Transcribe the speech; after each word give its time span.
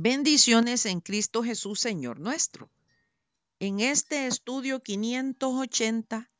Bendiciones 0.00 0.86
en 0.86 1.00
Cristo 1.00 1.42
Jesús, 1.42 1.80
Señor 1.80 2.20
nuestro. 2.20 2.70
En 3.58 3.80
este 3.80 4.28
estudio 4.28 4.80
580 4.80 6.30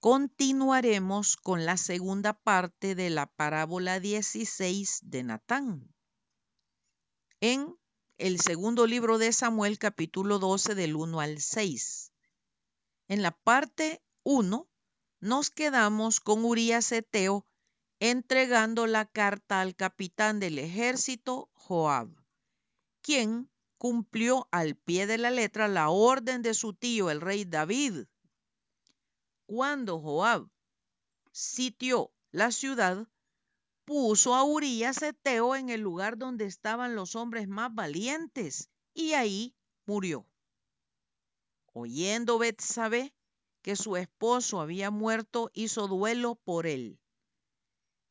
continuaremos 0.00 1.36
con 1.36 1.66
la 1.66 1.76
segunda 1.76 2.32
parte 2.32 2.94
de 2.94 3.10
la 3.10 3.26
parábola 3.26 4.00
16 4.00 5.00
de 5.02 5.22
Natán. 5.24 5.94
En 7.42 7.76
el 8.16 8.40
segundo 8.40 8.86
libro 8.86 9.18
de 9.18 9.34
Samuel, 9.34 9.78
capítulo 9.78 10.38
12, 10.38 10.74
del 10.74 10.96
1 10.96 11.20
al 11.20 11.42
6. 11.42 12.14
En 13.08 13.20
la 13.20 13.32
parte 13.32 14.02
1 14.22 14.70
nos 15.20 15.50
quedamos 15.50 16.20
con 16.20 16.46
Urías 16.46 16.90
Eteo 16.92 17.46
entregando 18.00 18.86
la 18.86 19.04
carta 19.04 19.60
al 19.60 19.76
capitán 19.76 20.40
del 20.40 20.58
ejército, 20.58 21.50
Joab 21.52 22.25
quien 23.06 23.48
cumplió 23.78 24.48
al 24.50 24.74
pie 24.74 25.06
de 25.06 25.16
la 25.16 25.30
letra 25.30 25.68
la 25.68 25.90
orden 25.90 26.42
de 26.42 26.54
su 26.54 26.74
tío, 26.74 27.08
el 27.08 27.20
rey 27.20 27.44
David. 27.44 28.06
Cuando 29.46 30.00
Joab 30.00 30.48
sitió 31.30 32.10
la 32.32 32.50
ciudad, 32.50 33.06
puso 33.84 34.34
a 34.34 34.42
Urías 34.42 35.00
Eteo 35.02 35.54
en 35.54 35.68
el 35.68 35.82
lugar 35.82 36.18
donde 36.18 36.46
estaban 36.46 36.96
los 36.96 37.14
hombres 37.14 37.46
más 37.46 37.72
valientes, 37.72 38.70
y 38.92 39.12
ahí 39.12 39.54
murió. 39.84 40.26
Oyendo 41.74 42.38
Betsabé 42.38 43.14
que 43.62 43.76
su 43.76 43.96
esposo 43.96 44.60
había 44.60 44.90
muerto, 44.90 45.52
hizo 45.54 45.86
duelo 45.86 46.34
por 46.34 46.66
él. 46.66 46.98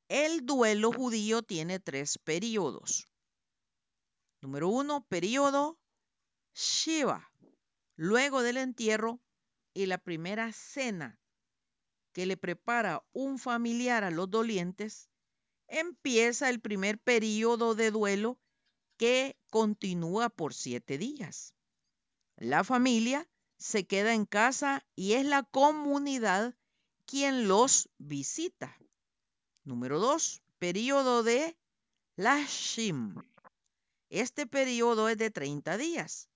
El 0.08 0.46
duelo 0.46 0.94
judío 0.94 1.44
tiene 1.44 1.82
tres 1.82 2.18
periodos. 2.18 3.10
Número 4.46 4.70
uno, 4.70 5.04
periodo 5.08 5.80
Shiva, 6.54 7.32
luego 7.96 8.44
del 8.44 8.58
entierro 8.58 9.20
y 9.74 9.88
la 9.88 9.98
primera 9.98 10.54
cena 10.54 11.20
que 12.14 12.28
le 12.28 12.38
prepara 12.38 13.04
un 13.12 13.40
familiar 13.40 14.04
a 14.04 14.12
los 14.12 14.30
dolientes, 14.30 15.10
empieza 15.68 16.52
el 16.52 16.62
primer 16.62 17.00
periodo 17.00 17.74
de 17.74 17.90
duelo 17.90 18.40
que 18.98 19.36
continúa 19.50 20.30
por 20.30 20.54
siete 20.54 21.00
días. 21.00 21.56
La 22.38 22.64
familia 22.64 23.28
se 23.58 23.88
queda 23.88 24.14
en 24.14 24.28
casa 24.28 24.86
y 24.96 25.14
es 25.14 25.26
la 25.26 25.42
comunidad 25.42 26.56
quien 27.08 27.48
los 27.48 27.90
visita. 27.98 28.78
Número 29.64 29.98
dos, 29.98 30.44
periodo 30.60 31.24
de 31.24 31.58
Lashim, 32.16 33.24
este 34.20 34.48
periodo 34.48 35.10
es 35.10 35.18
de 35.18 35.30
30 35.30 35.78
días. 35.78 36.30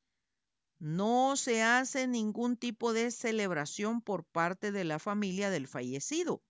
No 0.79 1.35
se 1.35 1.61
hace 1.61 2.07
ningún 2.07 2.57
tipo 2.57 2.93
de 2.93 3.11
celebración 3.11 4.01
por 4.01 4.25
parte 4.25 4.71
de 4.71 4.83
la 4.83 4.99
familia 4.99 5.49
del 5.49 5.67
fallecido. 5.67 6.41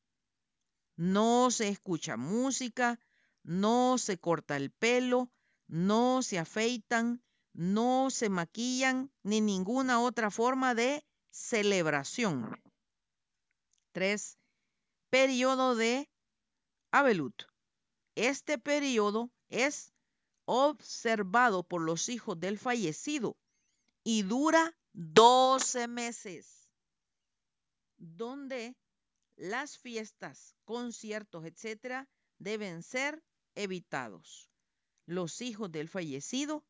No 0.95 1.51
se 1.51 1.69
escucha 1.69 2.17
música, 2.17 2.99
no 3.43 3.97
se 3.97 4.17
corta 4.17 4.57
el 4.57 4.71
pelo, 4.71 5.31
no 5.67 6.21
se 6.23 6.39
afeitan, 6.39 7.23
no 7.53 8.09
se 8.09 8.29
maquillan, 8.29 9.11
ni 9.23 9.39
ninguna 9.39 10.01
otra 10.01 10.31
forma 10.31 10.73
de 10.73 11.05
celebración. 11.29 12.59
3. 13.91 14.37
Periodo 15.09 15.75
de 15.75 16.09
Abelut. 16.91 17.43
Este 18.15 18.57
periodo 18.57 19.31
es 19.49 19.88
observado 20.51 21.61
por 21.61 21.79
los 21.79 22.09
hijos 22.09 22.39
del 22.39 22.57
fallecido 22.57 23.37
y 24.03 24.23
dura 24.23 24.75
12 24.93 25.87
meses, 25.87 26.67
donde 27.97 28.75
las 29.35 29.77
fiestas, 29.77 30.55
conciertos, 30.65 31.45
etcétera, 31.45 32.09
deben 32.39 32.81
ser 32.81 33.23
evitados. 33.53 34.49
Los 35.05 35.41
hijos 35.41 35.71
del 35.71 35.87
fallecido 35.87 36.65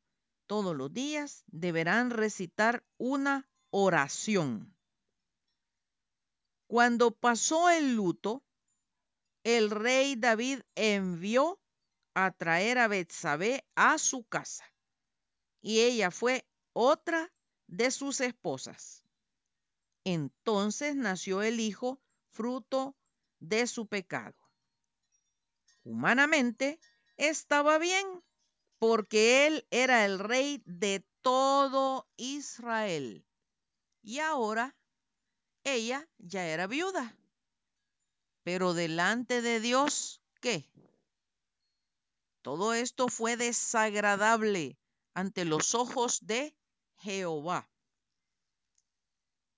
todos 0.46 0.76
los 0.76 0.92
días 0.92 1.46
deberán 1.48 2.10
recitar 2.10 2.84
una 2.98 3.48
oración. 3.70 4.76
Cuando 6.68 7.12
pasó 7.12 7.70
el 7.70 7.96
luto, 7.96 8.44
el 9.46 9.70
rey 9.70 10.18
David 10.18 10.64
envió 10.76 11.62
a 12.14 12.32
traer 12.32 12.78
a 12.78 12.88
Betsabé 12.88 13.66
a 13.76 13.98
su 13.98 14.24
casa. 14.24 14.66
Y 15.62 15.82
ella 15.82 16.12
fue 16.12 16.46
otra 16.74 17.32
de 17.68 17.92
sus 17.92 18.22
esposas. 18.22 19.04
Entonces 20.04 20.96
nació 20.96 21.42
el 21.42 21.60
hijo 21.60 22.02
fruto 22.32 22.96
de 23.40 23.68
su 23.68 23.88
pecado. 23.88 24.36
Humanamente 25.84 26.80
estaba 27.18 27.78
bien 27.78 28.06
porque 28.80 29.48
él 29.48 29.68
era 29.72 30.06
el 30.06 30.20
rey 30.20 30.62
de 30.66 31.06
todo 31.22 32.08
Israel. 32.18 33.26
Y 34.02 34.20
ahora 34.20 34.76
ella 35.64 36.08
ya 36.18 36.48
era 36.48 36.68
viuda. 36.68 37.18
Pero 38.44 38.74
delante 38.74 39.42
de 39.42 39.60
Dios, 39.60 40.22
¿qué? 40.40 40.70
Todo 42.52 42.74
esto 42.74 43.10
fue 43.10 43.38
desagradable 43.38 44.80
ante 45.14 45.46
los 45.46 45.76
ojos 45.76 46.26
de 46.26 46.56
Jehová. 46.98 47.70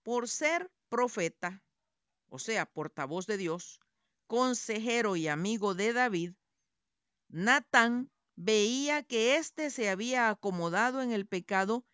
Por 0.03 0.27
ser 0.27 0.69
profeta, 0.89 1.63
o 2.27 2.37
sea, 2.37 2.65
portavoz 2.65 3.27
de 3.27 3.37
Dios, 3.37 3.79
consejero 4.27 5.15
y 5.15 5.29
amigo 5.29 5.73
de 5.73 5.93
David, 5.93 6.33
Natán 7.29 8.11
veía 8.35 9.03
que 9.03 9.37
éste 9.37 9.69
se 9.69 9.89
había 9.89 10.27
acomodado 10.27 11.01
en 11.01 11.13
el 11.13 11.25
pecado 11.25 11.85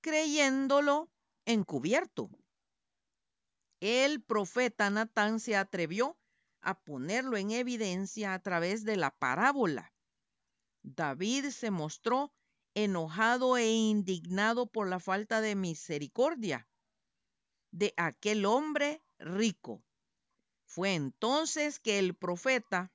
creyéndolo 0.00 1.12
encubierto. 1.44 2.28
El 3.78 4.20
profeta 4.20 4.90
Natán 4.90 5.38
se 5.38 5.54
atrevió 5.54 6.18
a 6.60 6.80
ponerlo 6.80 7.36
en 7.36 7.52
evidencia 7.52 8.34
a 8.34 8.40
través 8.40 8.84
de 8.84 8.96
la 8.96 9.12
parábola 9.12 9.93
David 10.84 11.46
se 11.50 11.70
mostró 11.70 12.30
enojado 12.74 13.56
e 13.56 13.72
indignado 13.72 14.66
por 14.66 14.86
la 14.86 15.00
falta 15.00 15.40
de 15.40 15.54
misericordia 15.54 16.68
de 17.70 17.94
aquel 17.96 18.44
hombre 18.44 19.02
rico. 19.18 19.82
Fue 20.66 20.94
entonces 20.94 21.80
que 21.80 21.98
el 21.98 22.14
profeta 22.14 22.92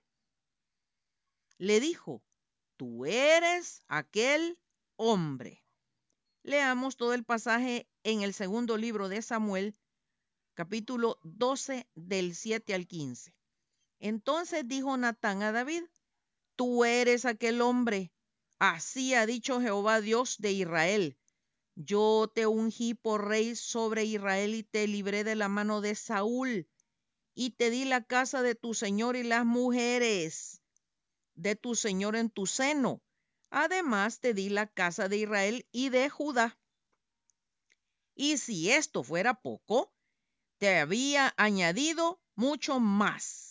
le 1.57 1.79
dijo, 1.79 2.23
tú 2.77 3.05
eres 3.05 3.81
aquel 3.87 4.59
hombre. 4.95 5.65
Leamos 6.43 6.95
todo 6.95 7.13
el 7.13 7.25
pasaje 7.25 7.89
en 8.03 8.21
el 8.21 8.35
segundo 8.35 8.77
libro 8.77 9.09
de 9.09 9.23
Samuel, 9.23 9.75
capítulo 10.53 11.19
12 11.23 11.89
del 11.95 12.35
7 12.35 12.75
al 12.75 12.87
15. 12.87 13.35
Entonces 13.99 14.67
dijo 14.67 14.95
Natán 14.95 15.41
a 15.41 15.51
David, 15.51 15.83
tú 16.59 16.83
eres 16.83 17.23
aquel 17.23 17.61
hombre. 17.61 18.11
Así 18.59 19.13
ha 19.13 19.25
dicho 19.25 19.61
Jehová 19.61 20.01
Dios 20.01 20.35
de 20.39 20.51
Israel. 20.51 21.17
Yo 21.75 22.29
te 22.35 22.47
ungí 22.47 22.95
por 22.95 23.29
rey 23.29 23.55
sobre 23.55 24.03
Israel 24.03 24.53
y 24.53 24.63
te 24.63 24.85
libré 24.85 25.23
de 25.23 25.35
la 25.35 25.47
mano 25.47 25.79
de 25.79 25.95
Saúl 25.95 26.69
y 27.33 27.51
te 27.51 27.69
di 27.69 27.85
la 27.85 28.03
casa 28.03 28.41
de 28.41 28.55
tu 28.55 28.73
señor 28.73 29.15
y 29.15 29.23
las 29.23 29.45
mujeres 29.45 30.61
de 31.35 31.55
tu 31.55 31.75
señor 31.75 32.17
en 32.17 32.29
tu 32.29 32.45
seno. 32.45 33.01
Además 33.51 34.19
te 34.19 34.33
di 34.33 34.49
la 34.49 34.67
casa 34.67 35.07
de 35.07 35.15
Israel 35.15 35.65
y 35.71 35.87
de 35.87 36.09
Judá. 36.09 36.59
Y 38.15 38.35
si 38.35 38.69
esto 38.69 39.01
fuera 39.05 39.35
poco, 39.35 39.93
te 40.57 40.77
había 40.77 41.33
añadido 41.37 42.21
mucho 42.35 42.81
más 42.81 43.48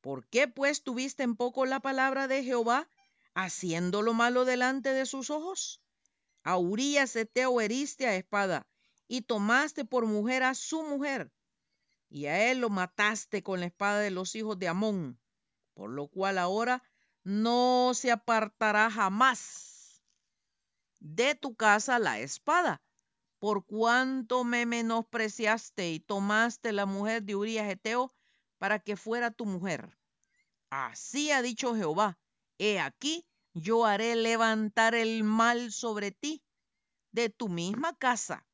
¿Por 0.00 0.26
qué 0.28 0.48
pues 0.48 0.82
tuviste 0.82 1.22
en 1.22 1.36
poco 1.36 1.66
la 1.66 1.80
palabra 1.80 2.26
de 2.26 2.42
Jehová, 2.42 2.88
haciendo 3.34 4.00
lo 4.00 4.14
malo 4.14 4.44
delante 4.44 4.92
de 4.92 5.04
sus 5.04 5.30
ojos? 5.30 5.82
A 6.42 6.56
Urías 6.56 7.14
Eteo 7.16 7.60
heriste 7.60 8.06
a 8.06 8.16
espada, 8.16 8.66
y 9.08 9.22
tomaste 9.22 9.84
por 9.84 10.06
mujer 10.06 10.42
a 10.42 10.54
su 10.54 10.82
mujer, 10.82 11.32
y 12.08 12.26
a 12.26 12.50
él 12.50 12.60
lo 12.60 12.70
mataste 12.70 13.42
con 13.42 13.60
la 13.60 13.66
espada 13.66 14.00
de 14.00 14.10
los 14.10 14.34
hijos 14.34 14.58
de 14.58 14.68
Amón, 14.68 15.20
por 15.74 15.90
lo 15.90 16.08
cual 16.08 16.38
ahora 16.38 16.82
no 17.22 17.92
se 17.94 18.10
apartará 18.10 18.90
jamás 18.90 20.02
de 20.98 21.34
tu 21.34 21.54
casa 21.56 21.98
la 21.98 22.20
espada, 22.20 22.80
por 23.38 23.66
cuanto 23.66 24.44
me 24.44 24.64
menospreciaste 24.64 25.90
y 25.90 26.00
tomaste 26.00 26.72
la 26.72 26.86
mujer 26.86 27.22
de 27.22 27.36
Urías 27.36 27.70
Eteo 27.70 28.14
para 28.60 28.78
que 28.78 28.94
fuera 28.94 29.30
tu 29.30 29.46
mujer. 29.46 29.96
Así 30.68 31.30
ha 31.30 31.40
dicho 31.40 31.74
Jehová, 31.74 32.18
he 32.58 32.78
aquí, 32.78 33.26
yo 33.54 33.86
haré 33.86 34.14
levantar 34.16 34.94
el 34.94 35.24
mal 35.24 35.72
sobre 35.72 36.12
ti 36.12 36.44
de 37.10 37.30
tu 37.30 37.48
misma 37.48 37.96
casa, 37.96 38.46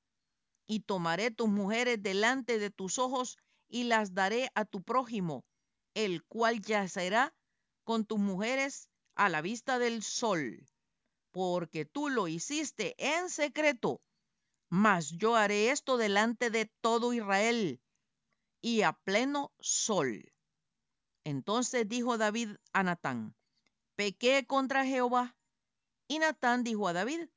y 0.64 0.80
tomaré 0.80 1.32
tus 1.32 1.48
mujeres 1.48 2.00
delante 2.00 2.60
de 2.60 2.70
tus 2.70 3.00
ojos 3.00 3.36
y 3.68 3.84
las 3.84 4.14
daré 4.14 4.48
a 4.54 4.64
tu 4.64 4.80
prójimo, 4.80 5.44
el 5.94 6.22
cual 6.24 6.62
yacerá 6.62 7.34
con 7.82 8.06
tus 8.06 8.20
mujeres 8.20 8.88
a 9.16 9.28
la 9.28 9.42
vista 9.42 9.80
del 9.80 10.04
sol, 10.04 10.64
porque 11.32 11.84
tú 11.84 12.10
lo 12.10 12.28
hiciste 12.28 12.94
en 12.98 13.28
secreto, 13.28 14.00
mas 14.68 15.10
yo 15.10 15.34
haré 15.34 15.70
esto 15.70 15.96
delante 15.96 16.50
de 16.50 16.70
todo 16.80 17.12
Israel 17.12 17.80
y 18.66 18.82
a 18.82 18.94
pleno 18.94 19.52
sol. 19.60 20.32
Entonces 21.22 21.88
dijo 21.88 22.18
David 22.18 22.56
a 22.72 22.82
Natán, 22.82 23.36
pequé 23.94 24.44
contra 24.44 24.84
Jehová. 24.84 25.36
Y 26.08 26.18
Natán 26.18 26.64
dijo 26.64 26.88
a 26.88 26.92
David, 26.92 27.28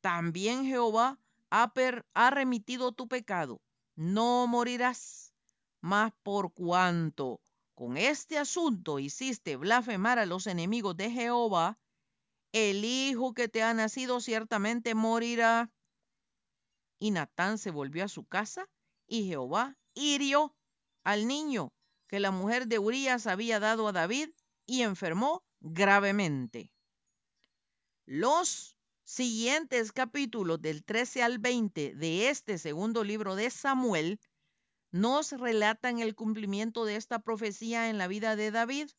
también 0.00 0.64
Jehová 0.64 1.20
ha, 1.50 1.72
ha 2.14 2.30
remitido 2.30 2.90
tu 2.90 3.06
pecado, 3.06 3.62
no 3.94 4.48
morirás. 4.48 5.32
Mas 5.80 6.12
por 6.24 6.52
cuanto 6.52 7.40
con 7.76 7.96
este 7.96 8.36
asunto 8.36 8.98
hiciste 8.98 9.54
blasfemar 9.56 10.18
a 10.18 10.26
los 10.26 10.48
enemigos 10.48 10.96
de 10.96 11.12
Jehová, 11.12 11.78
el 12.50 12.84
hijo 12.84 13.34
que 13.34 13.46
te 13.46 13.62
ha 13.62 13.72
nacido 13.72 14.20
ciertamente 14.20 14.96
morirá. 14.96 15.70
Y 16.98 17.12
Natán 17.12 17.58
se 17.58 17.70
volvió 17.70 18.04
a 18.04 18.08
su 18.08 18.24
casa 18.24 18.68
y 19.06 19.28
Jehová 19.28 19.76
hirió 19.94 20.56
al 21.04 21.26
niño 21.26 21.72
que 22.08 22.20
la 22.20 22.30
mujer 22.30 22.66
de 22.66 22.78
Urías 22.78 23.26
había 23.26 23.60
dado 23.60 23.88
a 23.88 23.92
David 23.92 24.30
y 24.66 24.82
enfermó 24.82 25.42
gravemente. 25.60 26.72
Los 28.06 28.76
siguientes 29.04 29.92
capítulos 29.92 30.60
del 30.60 30.84
13 30.84 31.22
al 31.22 31.38
20 31.38 31.94
de 31.94 32.28
este 32.28 32.58
segundo 32.58 33.04
libro 33.04 33.34
de 33.34 33.50
Samuel 33.50 34.20
nos 34.90 35.32
relatan 35.32 36.00
el 36.00 36.14
cumplimiento 36.14 36.84
de 36.84 36.96
esta 36.96 37.18
profecía 37.20 37.88
en 37.88 37.98
la 37.98 38.08
vida 38.08 38.36
de 38.36 38.50
David 38.50 38.90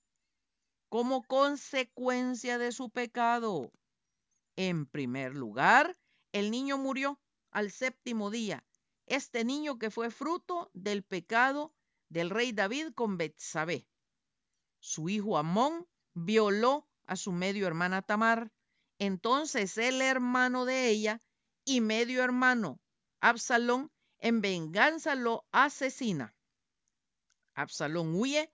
como 0.90 1.24
consecuencia 1.24 2.58
de 2.58 2.72
su 2.72 2.90
pecado. 2.90 3.72
En 4.56 4.86
primer 4.86 5.36
lugar, 5.36 5.98
el 6.32 6.52
niño 6.52 6.78
murió 6.78 7.20
al 7.52 7.72
séptimo 7.72 8.30
día. 8.30 8.64
Este 9.06 9.44
niño 9.44 9.78
que 9.78 9.92
fue 9.92 10.10
fruto 10.12 10.70
del 10.74 11.04
pecado 11.04 11.74
del 12.14 12.30
rey 12.30 12.52
David 12.52 12.94
con 12.94 13.18
Betsabé. 13.18 13.88
Su 14.80 15.10
hijo 15.10 15.38
Amón 15.38 15.88
violó 16.14 16.88
a 17.08 17.16
su 17.16 17.32
medio 17.32 17.66
hermana 17.66 18.04
Tamar. 18.04 18.52
Entonces 19.00 19.78
el 19.78 20.02
hermano 20.02 20.66
de 20.66 20.90
ella 20.90 21.20
y 21.66 21.82
medio 21.82 22.24
hermano 22.24 22.80
Absalón 23.20 23.92
en 24.20 24.42
venganza 24.42 25.16
lo 25.16 25.46
asesina. 25.52 26.36
Absalón 27.56 28.16
huye 28.16 28.54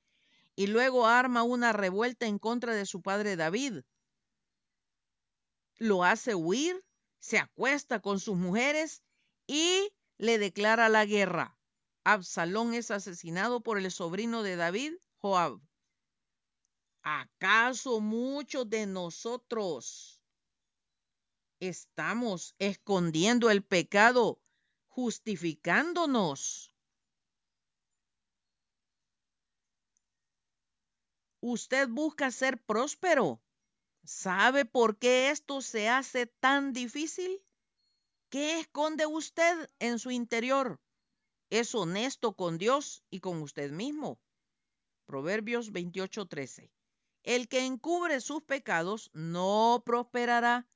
y 0.55 0.67
luego 0.67 1.05
arma 1.05 1.43
una 1.43 1.73
revuelta 1.73 2.27
en 2.27 2.39
contra 2.39 2.73
de 2.73 2.85
su 2.85 3.01
padre 3.01 3.35
David. 3.35 3.81
Lo 5.77 6.03
hace 6.03 6.33
huir, 6.33 6.83
se 7.19 7.39
acuesta 7.39 7.99
con 7.99 8.19
sus 8.19 8.37
mujeres 8.37 9.03
y 9.47 9.91
le 10.17 10.37
declara 10.37 10.87
la 10.87 11.05
guerra. 11.05 11.58
Absalón 12.13 12.73
es 12.73 12.91
asesinado 12.91 13.61
por 13.61 13.77
el 13.77 13.91
sobrino 13.91 14.43
de 14.43 14.55
David, 14.55 14.93
Joab. 15.21 15.59
¿Acaso 17.03 17.99
muchos 18.01 18.69
de 18.69 18.85
nosotros 18.85 20.19
estamos 21.59 22.55
escondiendo 22.57 23.49
el 23.49 23.63
pecado 23.63 24.41
justificándonos. 24.87 26.73
Usted 31.41 31.87
busca 31.87 32.31
ser 32.31 32.61
próspero. 32.65 33.41
¿Sabe 34.03 34.65
por 34.65 34.97
qué 34.97 35.29
esto 35.29 35.61
se 35.61 35.87
hace 35.87 36.25
tan 36.25 36.73
difícil? 36.73 37.41
¿Qué 38.29 38.59
esconde 38.59 39.05
usted 39.05 39.69
en 39.79 39.99
su 39.99 40.11
interior? 40.11 40.79
Es 41.49 41.73
honesto 41.73 42.33
con 42.33 42.59
Dios 42.59 43.03
y 43.09 43.21
con 43.21 43.41
usted 43.41 43.71
mismo. 43.71 44.19
Proverbios 45.05 45.71
28:13. 45.71 46.69
El 47.23 47.47
que 47.47 47.65
encubre 47.65 48.21
sus 48.21 48.43
pecados 48.43 49.09
no 49.13 49.81
prosperará, 49.83 50.69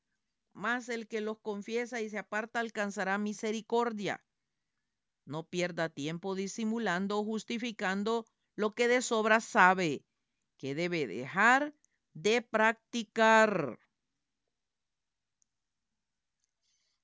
mas 0.51 0.89
el 0.89 1.07
que 1.07 1.21
los 1.21 1.39
confiesa 1.39 2.01
y 2.01 2.09
se 2.09 2.17
aparta 2.17 2.59
alcanzará 2.59 3.19
misericordia. 3.19 4.25
No 5.25 5.43
pierda 5.47 5.89
tiempo 5.89 6.33
disimulando 6.33 7.19
o 7.19 7.23
justificando 7.23 8.25
lo 8.55 8.73
que 8.73 8.87
de 8.87 9.01
sobra 9.03 9.41
sabe 9.41 10.03
que 10.57 10.73
debe 10.73 11.05
dejar 11.05 11.75
de 12.13 12.41
practicar. 12.41 13.79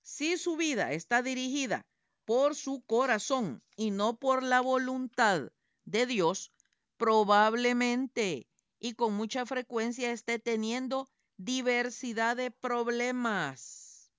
Si 0.01 0.37
su 0.37 0.57
vida 0.57 0.91
está 0.91 1.21
dirigida 1.21 1.85
por 2.29 2.53
su 2.53 2.81
corazón 2.81 3.63
y 3.75 3.89
no 3.89 4.19
por 4.19 4.43
la 4.43 4.61
voluntad 4.61 5.51
de 5.85 6.05
Dios, 6.05 6.51
probablemente 6.95 8.47
y 8.79 8.93
con 8.93 9.15
mucha 9.15 9.47
frecuencia 9.47 10.11
esté 10.11 10.37
teniendo 10.37 11.09
diversidad 11.37 12.37
de 12.37 12.51
problemas. 12.51 14.11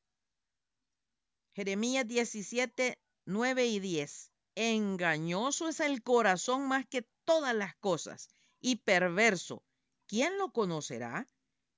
Jeremías 1.53 2.05
17, 2.09 2.99
9 3.27 3.67
y 3.69 3.79
10. 3.79 4.33
Engañoso 4.57 5.69
es 5.69 5.79
el 5.79 6.03
corazón 6.03 6.67
más 6.67 6.87
que 6.89 7.07
todas 7.25 7.55
las 7.55 7.77
cosas 7.77 8.29
y 8.61 8.75
perverso. 8.75 9.63
¿Quién 10.09 10.37
lo 10.37 10.53
conocerá? 10.53 11.29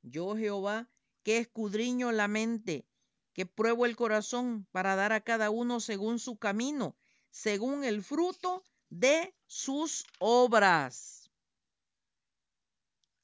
Yo 0.00 0.34
Jehová, 0.34 0.88
que 1.24 1.36
escudriño 1.36 2.10
la 2.10 2.26
mente, 2.26 2.86
que 3.32 3.46
pruebo 3.46 3.86
el 3.86 3.96
corazón 3.96 4.66
para 4.72 4.96
dar 4.96 5.12
a 5.12 5.22
cada 5.22 5.50
uno 5.50 5.80
según 5.80 6.18
su 6.18 6.36
camino, 6.38 6.96
según 7.30 7.84
el 7.84 8.02
fruto 8.02 8.62
de 8.90 9.34
sus 9.46 10.04
obras. 10.18 11.30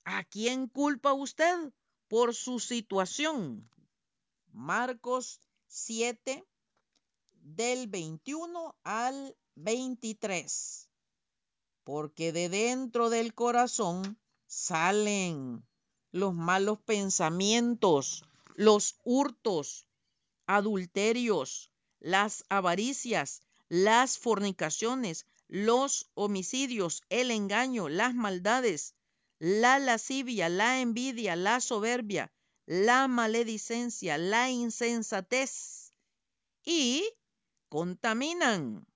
¿A 0.04 0.24
quién 0.24 0.68
culpa 0.68 1.12
usted? 1.12 1.72
por 2.08 2.34
su 2.34 2.58
situación. 2.58 3.70
Marcos 4.52 5.40
7 5.68 6.44
del 7.32 7.86
21 7.86 8.74
al 8.82 9.36
23. 9.54 10.88
Porque 11.84 12.32
de 12.32 12.48
dentro 12.48 13.10
del 13.10 13.34
corazón 13.34 14.18
salen 14.46 15.64
los 16.10 16.34
malos 16.34 16.80
pensamientos, 16.80 18.24
los 18.54 18.96
hurtos, 19.04 19.86
adulterios, 20.48 21.70
las 22.00 22.44
avaricias, 22.48 23.42
las 23.68 24.18
fornicaciones, 24.18 25.26
los 25.46 26.10
homicidios, 26.14 27.02
el 27.10 27.30
engaño, 27.30 27.88
las 27.88 28.14
maldades, 28.14 28.94
la 29.38 29.78
lascivia, 29.78 30.48
la 30.48 30.80
envidia, 30.80 31.36
la 31.36 31.60
soberbia, 31.60 32.32
la 32.66 33.08
maledicencia, 33.08 34.18
la 34.18 34.50
insensatez 34.50 35.92
y 36.64 37.08
contaminan. 37.68 38.86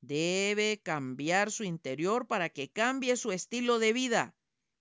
Debe 0.00 0.80
cambiar 0.82 1.50
su 1.50 1.64
interior 1.64 2.26
para 2.26 2.48
que 2.48 2.70
cambie 2.70 3.16
su 3.16 3.32
estilo 3.32 3.78
de 3.78 3.92
vida. 3.92 4.34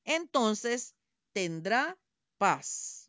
Entonces 0.06 0.96
tendrá 1.34 1.98
paz. 2.38 3.09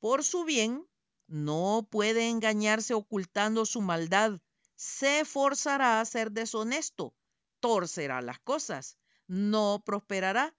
Por 0.00 0.24
su 0.24 0.44
bien, 0.44 0.88
no 1.26 1.86
puede 1.90 2.30
engañarse 2.30 2.94
ocultando 2.94 3.66
su 3.66 3.82
maldad. 3.82 4.40
Se 4.74 5.26
forzará 5.26 6.00
a 6.00 6.04
ser 6.06 6.32
deshonesto, 6.32 7.14
torcerá 7.60 8.22
las 8.22 8.40
cosas, 8.40 8.96
no 9.26 9.82
prosperará, 9.84 10.56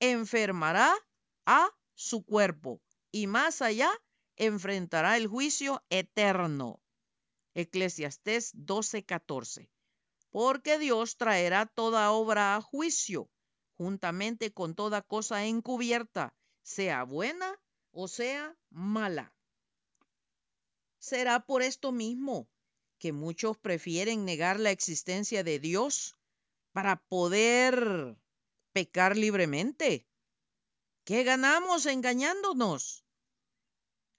enfermará 0.00 0.92
a 1.46 1.70
su 1.94 2.24
cuerpo 2.24 2.82
y 3.12 3.28
más 3.28 3.62
allá 3.62 3.88
enfrentará 4.34 5.16
el 5.16 5.28
juicio 5.28 5.84
eterno. 5.88 6.82
Eclesiastés 7.54 8.50
12:14. 8.54 9.70
Porque 10.30 10.80
Dios 10.80 11.16
traerá 11.16 11.66
toda 11.66 12.10
obra 12.10 12.56
a 12.56 12.60
juicio, 12.60 13.30
juntamente 13.76 14.52
con 14.52 14.74
toda 14.74 15.02
cosa 15.02 15.44
encubierta, 15.44 16.34
sea 16.62 17.04
buena 17.04 17.61
o 17.92 18.08
sea 18.08 18.56
mala. 18.70 19.32
Será 20.98 21.46
por 21.46 21.62
esto 21.62 21.92
mismo 21.92 22.48
que 22.98 23.12
muchos 23.12 23.58
prefieren 23.58 24.24
negar 24.24 24.58
la 24.60 24.70
existencia 24.70 25.44
de 25.44 25.58
Dios 25.58 26.16
para 26.72 26.96
poder 26.96 28.16
pecar 28.72 29.16
libremente. 29.16 30.06
¿Qué 31.04 31.24
ganamos 31.24 31.86
engañándonos? 31.86 33.04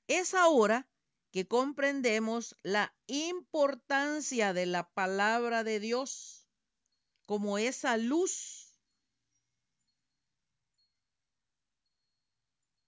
Es 0.08 0.34
ahora 0.34 0.88
que 1.32 1.48
comprendemos 1.48 2.56
la 2.62 2.94
importancia 3.08 4.54
de 4.54 4.66
la 4.66 4.90
palabra 4.90 5.64
de 5.64 5.80
Dios 5.80 6.48
como 7.26 7.58
esa 7.58 7.98
luz 7.98 8.63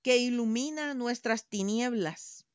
que 0.05 0.17
ilumina 0.17 0.93
nuestras 0.93 1.47
tinieblas. 1.47 2.45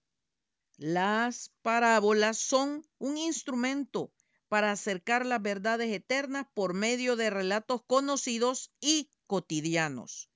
Las 0.77 1.51
parábolas 1.63 2.39
son 2.39 2.87
un 2.99 3.19
instrumento 3.19 4.13
para 4.47 4.71
acercar 4.71 5.27
las 5.27 5.43
verdades 5.43 5.93
eternas 5.93 6.47
por 6.55 6.75
medio 6.75 7.17
de 7.17 7.29
relatos 7.29 7.83
conocidos 7.85 8.71
y 8.81 9.11
cotidianos. 9.27 10.31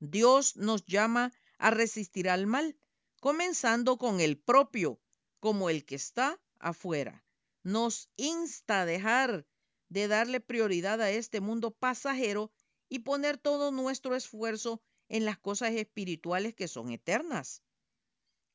Dios 0.00 0.56
nos 0.56 0.84
llama 0.84 1.32
a 1.58 1.70
resistir 1.70 2.28
al 2.28 2.48
mal, 2.48 2.76
comenzando 3.20 3.96
con 3.96 4.18
el 4.18 4.36
propio, 4.36 5.00
como 5.38 5.70
el 5.70 5.84
que 5.84 5.94
está 5.94 6.40
afuera. 6.58 7.24
Nos 7.62 8.10
insta 8.16 8.80
a 8.80 8.84
dejar 8.84 9.46
de 9.90 10.08
darle 10.08 10.40
prioridad 10.40 11.00
a 11.02 11.10
este 11.12 11.40
mundo 11.40 11.70
pasajero 11.70 12.50
y 12.88 12.98
poner 12.98 13.38
todo 13.38 13.70
nuestro 13.70 14.16
esfuerzo 14.16 14.82
en 15.08 15.24
las 15.24 15.38
cosas 15.38 15.72
espirituales 15.72 16.54
que 16.54 16.68
son 16.68 16.90
eternas. 16.90 17.62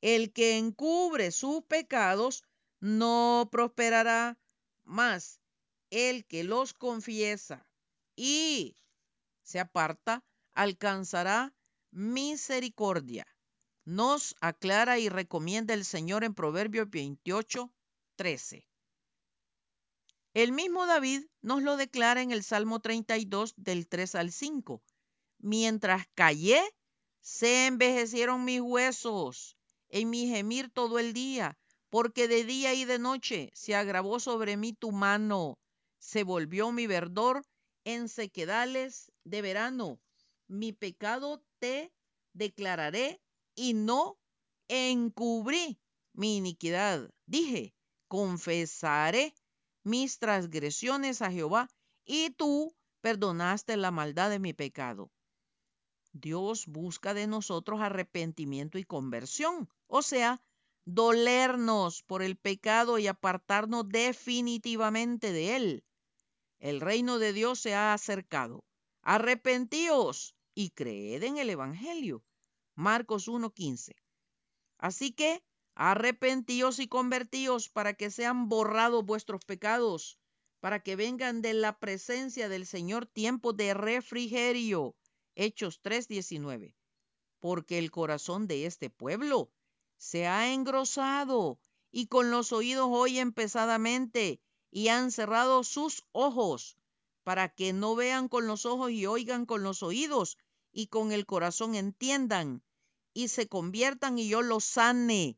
El 0.02 0.34
que 0.34 0.58
encubre 0.58 1.32
sus 1.32 1.64
pecados 1.64 2.44
no 2.80 3.50
prosperará, 3.52 4.38
más 4.84 5.40
el 5.90 6.26
que 6.26 6.44
los 6.44 6.74
confiesa 6.74 7.66
y 8.16 8.76
se 9.44 9.60
aparta 9.60 10.24
alcanzará 10.54 11.54
misericordia. 11.92 13.28
Nos 13.86 14.36
aclara 14.42 14.98
y 14.98 15.10
recomienda 15.10 15.74
el 15.74 15.86
Señor 15.86 16.24
en 16.24 16.34
Proverbios 16.34 16.90
28, 16.90 17.72
13. 18.16 18.68
El 20.34 20.52
mismo 20.52 20.88
David 20.88 21.26
nos 21.42 21.62
lo 21.62 21.78
declara 21.78 22.22
en 22.22 22.32
el 22.32 22.44
Salmo 22.44 22.80
32 22.80 23.54
del 23.56 23.88
3 23.88 24.16
al 24.16 24.32
5. 24.32 24.82
Mientras 25.44 26.08
callé, 26.16 26.60
se 27.22 27.68
envejecieron 27.68 28.44
mis 28.46 28.62
huesos 28.62 29.56
en 29.90 30.10
mi 30.10 30.28
gemir 30.28 30.72
todo 30.72 30.98
el 30.98 31.14
día, 31.14 31.56
porque 31.92 32.28
de 32.28 32.44
día 32.44 32.74
y 32.74 32.86
de 32.86 32.98
noche 32.98 33.52
se 33.54 33.76
agravó 33.76 34.20
sobre 34.20 34.58
mí 34.58 34.74
tu 34.74 34.92
mano, 34.92 35.60
se 36.00 36.24
volvió 36.24 36.72
mi 36.72 36.88
verdor 36.88 37.46
en 37.84 38.10
sequedales 38.10 39.12
de 39.24 39.44
verano 39.44 40.00
mi 40.48 40.72
pecado 40.74 41.44
te 41.60 41.92
declararé 42.34 43.22
y 43.56 43.74
no 43.74 44.18
encubrí 44.68 45.80
mi 46.14 46.38
iniquidad. 46.38 47.10
Dije, 47.26 47.74
confesaré 48.08 49.34
mis 49.84 50.20
transgresiones 50.20 51.22
a 51.22 51.32
Jehová 51.32 51.70
y 52.06 52.32
tú 52.32 52.76
perdonaste 53.02 53.78
la 53.78 53.92
maldad 53.92 54.30
de 54.30 54.40
mi 54.40 54.54
pecado. 54.54 55.12
Dios 56.13 56.67
busca 56.67 57.13
de 57.13 57.27
nosotros 57.27 57.82
arrepentimiento 57.82 58.77
y 58.77 58.84
conversión, 58.86 59.67
o 59.88 60.01
sea, 60.01 60.41
dolernos 60.86 62.03
por 62.03 62.22
el 62.22 62.38
pecado 62.38 63.00
y 63.00 63.08
apartarnos 63.08 63.89
definitivamente 63.89 65.32
de 65.32 65.55
él. 65.55 65.84
El 66.60 66.82
reino 66.82 67.20
de 67.20 67.34
Dios 67.34 67.60
se 67.60 67.74
ha 67.74 67.93
acercado. 67.93 68.63
Arrepentíos 69.01 70.36
y 70.55 70.70
creed 70.70 71.24
en 71.24 71.38
el 71.38 71.50
Evangelio. 71.50 72.24
Marcos 72.75 73.27
1.15. 73.27 73.96
Así 74.77 75.12
que 75.12 75.43
arrepentíos 75.75 76.79
y 76.79 76.88
convertíos 76.88 77.70
para 77.70 77.96
que 77.96 78.12
sean 78.12 78.50
borrados 78.50 79.05
vuestros 79.05 79.43
pecados, 79.46 80.20
para 80.60 80.79
que 80.79 80.96
vengan 80.96 81.41
de 81.41 81.53
la 81.53 81.79
presencia 81.79 82.50
del 82.50 82.65
Señor 82.65 83.08
tiempos 83.08 83.58
de 83.58 83.74
refrigerio. 83.74 84.96
Hechos 85.36 85.82
3.19. 85.82 86.75
Porque 87.40 87.78
el 87.78 87.92
corazón 87.92 88.48
de 88.48 88.66
este 88.66 88.90
pueblo 88.90 89.52
se 89.98 90.28
ha 90.28 90.54
engrosado 90.54 91.60
y 91.92 92.08
con 92.08 92.32
los 92.32 92.52
oídos 92.52 92.88
oyen 92.90 93.32
pesadamente 93.34 94.42
y 94.72 94.88
han 94.88 95.12
cerrado 95.12 95.63
sus 95.63 96.04
ojos 96.12 96.78
para 97.24 97.50
que 97.50 97.74
no 97.74 97.96
vean 97.96 98.28
con 98.28 98.48
los 98.48 98.66
ojos 98.66 98.92
y 98.92 99.06
oigan 99.06 99.46
con 99.46 99.63
los 99.63 99.84
oídos 99.84 100.38
y 100.72 100.88
con 100.88 101.12
el 101.12 101.25
corazón 101.25 101.75
entiendan 101.75 102.63
y 103.13 103.28
se 103.28 103.48
conviertan 103.48 104.18
y 104.18 104.28
yo 104.28 104.42
los 104.42 104.66
sane. 104.66 105.38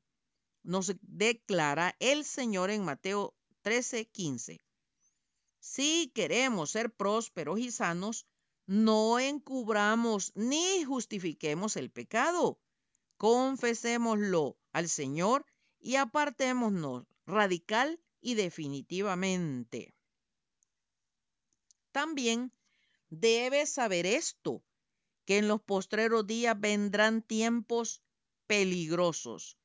Nos 0.64 0.96
declara 1.02 1.96
el 2.00 2.26
Señor 2.26 2.72
en 2.72 2.86
Mateo 2.86 3.36
13, 3.62 4.06
15. 4.06 4.60
Si 5.60 6.12
queremos 6.16 6.72
ser 6.72 6.92
prósperos 6.92 7.60
y 7.60 7.72
sanos, 7.72 8.26
no 8.68 9.20
encubramos 9.20 10.32
ni 10.36 10.84
justifiquemos 10.84 11.76
el 11.76 11.92
pecado. 11.92 12.60
Confesémoslo 13.18 14.58
al 14.72 14.90
Señor 14.90 15.46
y 15.80 15.96
apartémonos 15.96 17.06
radical 17.26 18.02
y 18.22 18.36
definitivamente. 18.36 19.94
También 21.92 22.52
debes 23.10 23.70
saber 23.70 24.06
esto, 24.06 24.64
que 25.26 25.38
en 25.38 25.48
los 25.48 25.62
postreros 25.62 26.28
días 26.28 26.60
vendrán 26.60 27.22
tiempos 27.22 28.04
peligrosos, 28.48 29.58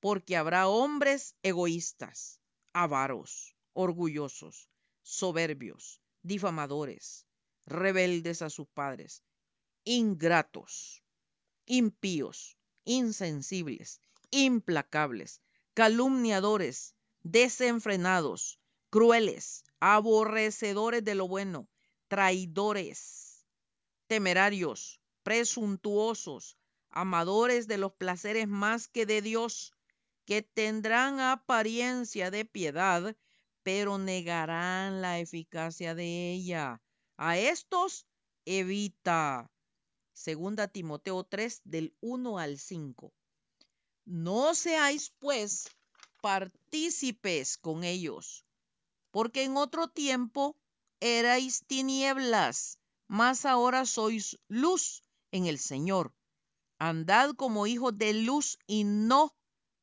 porque 0.00 0.36
habrá 0.36 0.68
hombres 0.68 1.34
egoístas, 1.42 2.40
avaros, 2.72 3.56
orgullosos, 3.72 4.68
soberbios, 5.02 6.00
difamadores, 6.22 7.26
rebeldes 7.66 8.42
a 8.42 8.50
sus 8.50 8.68
padres, 8.68 9.22
ingratos, 9.84 11.02
impíos, 11.66 12.58
insensibles, 12.84 14.00
implacables, 14.30 15.40
calumniadores, 15.74 16.94
desenfrenados, 17.22 18.60
crueles, 18.90 19.64
aborrecedores 19.80 21.04
de 21.04 21.14
lo 21.14 21.26
bueno, 21.26 21.68
traidores, 22.08 23.44
temerarios, 24.06 25.00
presuntuosos, 25.22 26.56
amadores 26.90 27.66
de 27.66 27.78
los 27.78 27.92
placeres 27.94 28.46
más 28.46 28.86
que 28.88 29.06
de 29.06 29.22
Dios, 29.22 29.72
que 30.26 30.42
tendrán 30.42 31.20
apariencia 31.20 32.30
de 32.30 32.44
piedad, 32.44 33.16
pero 33.62 33.98
negarán 33.98 35.02
la 35.02 35.18
eficacia 35.18 35.94
de 35.94 36.32
ella. 36.32 36.80
A 37.26 37.38
estos 37.38 38.06
evita. 38.44 39.50
Segunda 40.12 40.68
Timoteo 40.68 41.24
3 41.24 41.62
del 41.64 41.96
1 42.02 42.38
al 42.38 42.58
5. 42.58 43.14
No 44.04 44.54
seáis 44.54 45.10
pues 45.20 45.70
partícipes 46.20 47.56
con 47.56 47.82
ellos, 47.82 48.44
porque 49.10 49.42
en 49.44 49.56
otro 49.56 49.88
tiempo 49.88 50.54
erais 51.00 51.64
tinieblas, 51.66 52.78
mas 53.08 53.46
ahora 53.46 53.86
sois 53.86 54.38
luz 54.48 55.02
en 55.32 55.46
el 55.46 55.58
Señor. 55.58 56.12
Andad 56.78 57.30
como 57.36 57.66
hijos 57.66 57.96
de 57.96 58.12
luz 58.12 58.58
y 58.66 58.84
no 58.84 59.34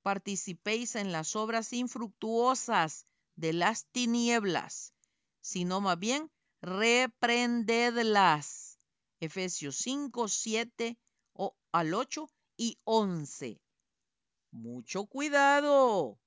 participéis 0.03 0.95
en 0.95 1.11
las 1.11 1.35
obras 1.35 1.73
infructuosas 1.73 3.07
de 3.35 3.53
las 3.53 3.87
tinieblas, 3.87 4.93
sino 5.41 5.81
más 5.81 5.97
bien 5.97 6.29
reprendedlas. 6.61 8.79
Efesios 9.19 9.77
5, 9.77 10.27
7 10.27 10.97
al 11.71 11.93
8 11.93 12.29
y 12.57 12.79
11. 12.83 13.61
Mucho 14.51 15.05
cuidado. 15.05 16.19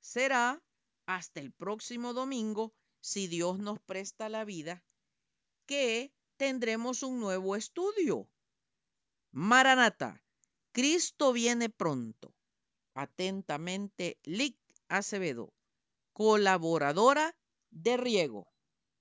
Será 0.00 0.62
hasta 1.06 1.40
el 1.40 1.52
próximo 1.52 2.14
domingo, 2.14 2.72
si 3.00 3.26
Dios 3.26 3.58
nos 3.58 3.80
presta 3.80 4.28
la 4.28 4.44
vida, 4.44 4.84
que 5.66 6.12
tendremos 6.36 7.02
un 7.02 7.18
nuevo 7.20 7.56
estudio. 7.56 8.28
Maranata, 9.32 10.22
Cristo 10.72 11.32
viene 11.32 11.68
pronto. 11.68 12.34
Atentamente, 12.94 14.18
Lic 14.24 14.56
Acevedo, 14.88 15.52
colaboradora 16.12 17.34
de 17.70 17.96
Riego. 17.96 18.51